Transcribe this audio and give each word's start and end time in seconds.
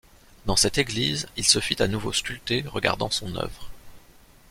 Dans 0.47 0.55
cette 0.55 0.79
église 0.79 1.27
il 1.37 1.45
se 1.45 1.59
fit 1.59 1.79
à 1.79 1.87
nouveau 1.87 2.11
sculpter 2.11 2.63
regardant 2.67 3.11
son 3.11 3.35
œuvre. 3.35 3.69